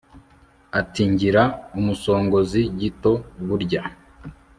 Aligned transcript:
ati 0.79 1.01
ngira 1.11 1.43
umusongozi 1.79 2.61
gito 2.79 3.13
burya 3.45 3.81